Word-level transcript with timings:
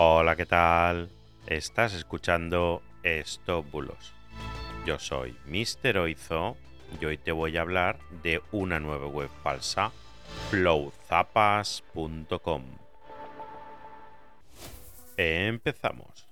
Hola, 0.00 0.36
¿qué 0.36 0.46
tal? 0.46 1.10
Estás 1.48 1.92
escuchando 1.92 2.84
Stop 3.02 3.68
Bulos. 3.68 4.12
Yo 4.86 5.00
soy 5.00 5.36
Mr. 5.46 5.98
Oizo 5.98 6.56
y 7.00 7.04
hoy 7.04 7.18
te 7.18 7.32
voy 7.32 7.56
a 7.56 7.62
hablar 7.62 7.98
de 8.22 8.40
una 8.52 8.78
nueva 8.78 9.08
web 9.08 9.28
falsa, 9.42 9.90
flowzapas.com. 10.50 12.62
Empezamos. 15.16 16.28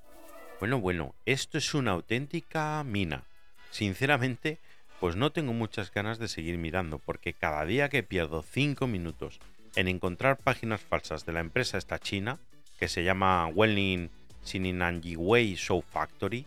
Bueno, 0.61 0.79
bueno, 0.79 1.17
esto 1.25 1.59
es 1.59 1.75
una 1.75 1.91
auténtica 1.91 2.85
mina. 2.85 3.25
Sinceramente, 3.73 4.61
pues 5.01 5.17
no 5.17 5.33
tengo 5.33 5.53
muchas 5.53 5.93
ganas 5.93 6.21
de 6.21 6.29
seguir 6.29 6.57
mirando 6.57 7.01
porque 7.01 7.33
cada 7.33 7.65
día 7.65 7.89
que 7.89 8.05
pierdo 8.05 8.43
5 8.43 8.87
minutos 8.87 9.41
en 9.75 9.89
encontrar 9.89 10.37
páginas 10.37 10.83
falsas 10.83 11.27
de 11.27 11.33
la 11.33 11.41
empresa 11.41 11.79
esta 11.79 11.99
china, 11.99 12.39
que 12.79 12.89
se 12.89 13.05
llama 13.05 13.47
Welling 13.49 14.11
Sininanjiwei 14.43 15.55
Show 15.57 15.83
Factory, 15.83 16.47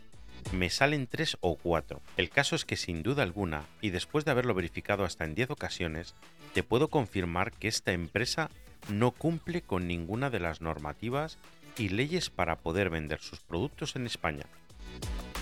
me 0.54 0.70
salen 0.70 1.08
3 1.08 1.38
o 1.42 1.56
4. 1.56 2.02
El 2.18 2.30
caso 2.30 2.56
es 2.56 2.66
que 2.66 2.78
sin 2.78 3.04
duda 3.04 3.24
alguna, 3.24 3.66
y 3.82 3.90
después 3.90 4.26
de 4.26 4.32
haberlo 4.32 4.54
verificado 4.54 5.04
hasta 5.04 5.26
en 5.26 5.36
10 5.36 5.52
ocasiones, 5.52 6.16
te 6.54 6.64
puedo 6.64 6.88
confirmar 6.88 7.52
que 7.52 7.68
esta 7.68 7.92
empresa 7.92 8.50
no 8.90 9.12
cumple 9.12 9.62
con 9.62 9.88
ninguna 9.88 10.30
de 10.30 10.40
las 10.40 10.62
normativas 10.62 11.38
y 11.78 11.90
leyes 11.90 12.30
para 12.30 12.58
poder 12.58 12.90
vender 12.90 13.20
sus 13.20 13.40
productos 13.42 13.96
en 13.96 14.06
España. 14.06 14.46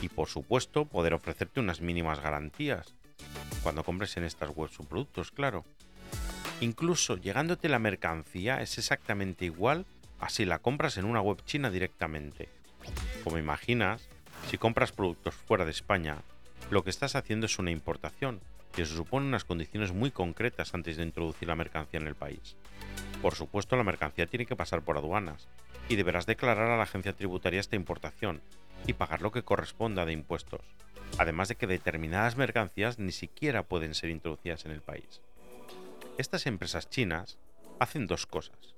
Y 0.01 0.09
por 0.09 0.27
supuesto, 0.27 0.85
poder 0.85 1.13
ofrecerte 1.13 1.59
unas 1.59 1.81
mínimas 1.81 2.19
garantías 2.19 2.93
cuando 3.63 3.83
compres 3.83 4.15
en 4.17 4.23
estas 4.23 4.51
webs 4.55 4.73
sus 4.73 4.85
productos, 4.85 5.31
claro. 5.31 5.65
Incluso 6.61 7.17
llegándote 7.17 7.69
la 7.69 7.79
mercancía 7.79 8.61
es 8.61 8.77
exactamente 8.77 9.45
igual 9.45 9.85
a 10.19 10.29
si 10.29 10.45
la 10.45 10.59
compras 10.59 10.97
en 10.97 11.05
una 11.05 11.21
web 11.21 11.43
china 11.45 11.69
directamente. 11.69 12.49
Como 13.23 13.37
imaginas, 13.37 14.07
si 14.49 14.57
compras 14.57 14.91
productos 14.91 15.35
fuera 15.35 15.65
de 15.65 15.71
España, 15.71 16.17
lo 16.69 16.83
que 16.83 16.89
estás 16.89 17.15
haciendo 17.15 17.45
es 17.45 17.59
una 17.59 17.71
importación, 17.71 18.41
que 18.73 18.85
se 18.85 18.95
supone 18.95 19.27
unas 19.27 19.45
condiciones 19.45 19.91
muy 19.91 20.11
concretas 20.11 20.73
antes 20.73 20.97
de 20.97 21.03
introducir 21.03 21.47
la 21.47 21.55
mercancía 21.55 21.99
en 21.99 22.07
el 22.07 22.15
país. 22.15 22.55
Por 23.21 23.35
supuesto, 23.35 23.75
la 23.75 23.83
mercancía 23.83 24.27
tiene 24.27 24.45
que 24.45 24.55
pasar 24.55 24.81
por 24.81 24.97
aduanas, 24.97 25.47
y 25.89 25.95
deberás 25.95 26.25
declarar 26.25 26.69
a 26.69 26.77
la 26.77 26.83
agencia 26.83 27.13
tributaria 27.13 27.59
esta 27.59 27.75
importación 27.75 28.41
y 28.85 28.93
pagar 28.93 29.21
lo 29.21 29.31
que 29.31 29.43
corresponda 29.43 30.05
de 30.05 30.13
impuestos, 30.13 30.61
además 31.17 31.47
de 31.47 31.55
que 31.55 31.67
determinadas 31.67 32.37
mercancías 32.37 32.99
ni 32.99 33.11
siquiera 33.11 33.63
pueden 33.63 33.93
ser 33.93 34.09
introducidas 34.09 34.65
en 34.65 34.71
el 34.71 34.81
país. 34.81 35.21
Estas 36.17 36.45
empresas 36.45 36.89
chinas 36.89 37.37
hacen 37.79 38.07
dos 38.07 38.25
cosas. 38.25 38.76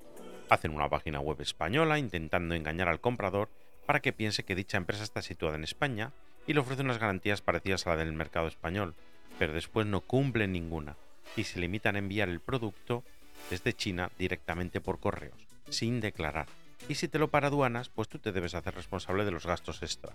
Hacen 0.50 0.74
una 0.74 0.90
página 0.90 1.20
web 1.20 1.40
española 1.42 2.00
intentando 2.00 2.56
engañar 2.56 2.90
al 2.90 3.00
comprador 3.00 3.50
para 3.86 4.02
que 4.02 4.14
piense 4.14 4.44
que 4.44 4.56
dicha 4.56 4.78
empresa 4.78 5.04
está 5.04 5.22
situada 5.22 5.56
en 5.56 5.64
España 5.64 6.12
y 6.48 6.54
le 6.54 6.60
ofrece 6.60 6.82
unas 6.82 6.98
garantías 6.98 7.42
parecidas 7.42 7.86
a 7.86 7.92
la 7.92 7.98
del 7.98 8.14
mercado 8.14 8.48
español, 8.48 8.96
pero 9.38 9.54
después 9.54 9.86
no 9.86 10.02
cumplen 10.02 10.52
ninguna 10.52 10.96
y 11.36 11.44
se 11.44 11.60
limitan 11.60 11.96
a 11.96 12.00
enviar 12.00 12.30
el 12.30 12.40
producto 12.40 13.04
desde 13.50 13.74
China 13.74 14.12
directamente 14.18 14.82
por 14.82 15.00
correos, 15.00 15.48
sin 15.70 16.02
declarar. 16.02 16.48
Y 16.88 16.96
si 16.96 17.08
te 17.08 17.20
lo 17.20 17.28
para 17.28 17.48
aduanas, 17.48 17.90
pues 17.90 18.08
tú 18.08 18.18
te 18.20 18.32
debes 18.32 18.56
hacer 18.56 18.74
responsable 18.74 19.26
de 19.26 19.32
los 19.32 19.46
gastos 19.46 19.84
extra, 19.84 20.14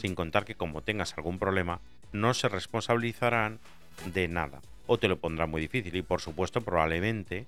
sin 0.00 0.14
contar 0.14 0.44
que 0.44 0.54
como 0.54 0.82
tengas 0.82 1.14
algún 1.16 1.38
problema, 1.38 1.80
no 2.12 2.32
se 2.32 2.48
responsabilizarán 2.48 3.58
de 4.06 4.28
nada 4.28 4.62
o 4.86 4.98
te 4.98 5.08
lo 5.08 5.18
pondrá 5.18 5.46
muy 5.46 5.60
difícil 5.60 5.94
y 5.96 6.02
por 6.02 6.20
supuesto 6.20 6.60
probablemente 6.60 7.46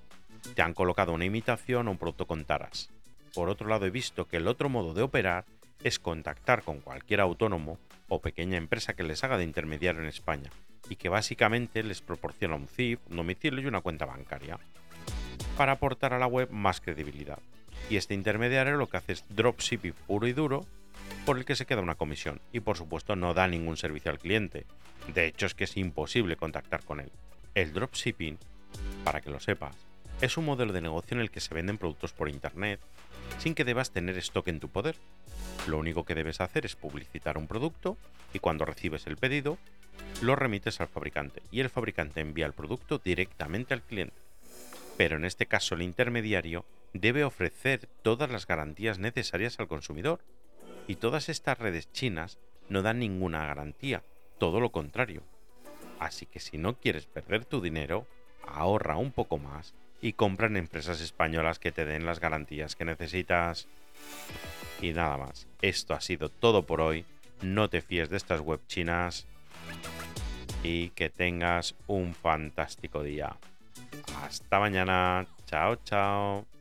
te 0.57 0.63
han 0.63 0.73
colocado 0.73 1.13
una 1.13 1.23
imitación 1.23 1.87
o 1.87 1.91
un 1.91 1.99
producto 1.99 2.25
con 2.25 2.43
taras. 2.43 2.89
Por 3.35 3.47
otro 3.47 3.67
lado 3.67 3.85
he 3.85 3.91
visto 3.91 4.25
que 4.25 4.37
el 4.37 4.47
otro 4.47 4.69
modo 4.69 4.95
de 4.95 5.03
operar 5.03 5.45
es 5.83 5.99
contactar 5.99 6.63
con 6.63 6.79
cualquier 6.79 7.21
autónomo 7.21 7.77
o 8.07 8.21
pequeña 8.21 8.57
empresa 8.57 8.95
que 8.95 9.03
les 9.03 9.23
haga 9.23 9.37
de 9.37 9.43
intermediario 9.43 10.01
en 10.01 10.07
España 10.07 10.49
y 10.89 10.95
que 10.95 11.09
básicamente 11.09 11.83
les 11.83 12.01
proporciona 12.01 12.55
un 12.55 12.67
CIF, 12.67 12.99
un 13.07 13.17
domicilio 13.17 13.61
y 13.61 13.67
una 13.67 13.81
cuenta 13.81 14.07
bancaria 14.07 14.57
para 15.55 15.73
aportar 15.73 16.15
a 16.15 16.17
la 16.17 16.25
web 16.25 16.49
más 16.49 16.81
credibilidad. 16.81 17.37
Y 17.91 17.97
este 17.97 18.15
intermediario 18.15 18.77
lo 18.77 18.89
que 18.89 18.97
hace 18.97 19.13
es 19.13 19.25
dropshipping 19.29 19.93
puro 20.07 20.25
y 20.25 20.33
duro 20.33 20.65
por 21.23 21.37
el 21.37 21.45
que 21.45 21.55
se 21.55 21.67
queda 21.67 21.81
una 21.81 21.93
comisión 21.93 22.41
y 22.51 22.61
por 22.61 22.77
supuesto 22.77 23.15
no 23.15 23.35
da 23.35 23.47
ningún 23.47 23.77
servicio 23.77 24.09
al 24.09 24.17
cliente. 24.17 24.65
De 25.13 25.27
hecho 25.27 25.45
es 25.45 25.53
que 25.53 25.65
es 25.65 25.77
imposible 25.77 26.35
contactar 26.35 26.83
con 26.83 26.99
él. 26.99 27.11
El 27.53 27.73
dropshipping, 27.73 28.39
para 29.03 29.21
que 29.21 29.29
lo 29.29 29.39
sepas, 29.39 29.86
es 30.21 30.35
un 30.37 30.45
modelo 30.45 30.73
de 30.73 30.81
negocio 30.81 31.15
en 31.15 31.21
el 31.21 31.29
que 31.29 31.39
se 31.39 31.53
venden 31.53 31.77
productos 31.77 32.11
por 32.11 32.29
Internet 32.29 32.79
sin 33.37 33.53
que 33.53 33.65
debas 33.65 33.91
tener 33.91 34.17
stock 34.17 34.47
en 34.47 34.59
tu 34.59 34.69
poder. 34.69 34.95
Lo 35.67 35.77
único 35.77 36.05
que 36.05 36.15
debes 36.15 36.41
hacer 36.41 36.65
es 36.65 36.75
publicitar 36.75 37.37
un 37.37 37.47
producto 37.47 37.97
y 38.33 38.39
cuando 38.39 38.65
recibes 38.65 39.05
el 39.05 39.17
pedido, 39.17 39.57
lo 40.21 40.35
remites 40.35 40.81
al 40.81 40.87
fabricante 40.87 41.43
y 41.51 41.59
el 41.59 41.69
fabricante 41.69 42.21
envía 42.21 42.45
el 42.45 42.53
producto 42.53 42.99
directamente 43.03 43.73
al 43.73 43.83
cliente. 43.83 44.15
Pero 44.97 45.17
en 45.17 45.25
este 45.25 45.45
caso 45.45 45.75
el 45.75 45.83
intermediario 45.83 46.65
debe 46.93 47.23
ofrecer 47.23 47.87
todas 48.01 48.31
las 48.31 48.47
garantías 48.47 48.97
necesarias 48.97 49.59
al 49.59 49.67
consumidor. 49.67 50.19
Y 50.87 50.95
todas 50.95 51.29
estas 51.29 51.59
redes 51.59 51.91
chinas 51.91 52.39
no 52.69 52.81
dan 52.81 52.99
ninguna 52.99 53.45
garantía, 53.45 54.03
todo 54.39 54.59
lo 54.59 54.71
contrario. 54.71 55.21
Así 55.99 56.25
que 56.25 56.39
si 56.39 56.57
no 56.57 56.79
quieres 56.79 57.05
perder 57.05 57.45
tu 57.45 57.61
dinero, 57.61 58.07
ahorra 58.47 58.95
un 58.97 59.11
poco 59.11 59.37
más 59.37 59.75
y 60.01 60.13
compra 60.13 60.47
en 60.47 60.57
empresas 60.57 61.01
españolas 61.01 61.59
que 61.59 61.71
te 61.71 61.85
den 61.85 62.05
las 62.05 62.19
garantías 62.19 62.75
que 62.75 62.85
necesitas. 62.85 63.67
Y 64.81 64.93
nada 64.93 65.17
más, 65.17 65.47
esto 65.61 65.93
ha 65.93 66.01
sido 66.01 66.29
todo 66.29 66.63
por 66.63 66.81
hoy. 66.81 67.05
No 67.41 67.69
te 67.69 67.81
fíes 67.81 68.09
de 68.09 68.17
estas 68.17 68.41
web 68.41 68.59
chinas 68.67 69.27
y 70.63 70.89
que 70.89 71.09
tengas 71.09 71.75
un 71.87 72.13
fantástico 72.13 73.03
día. 73.03 73.35
Hasta 74.23 74.59
mañana. 74.59 75.25
Chao, 75.45 75.75
chao. 75.83 76.56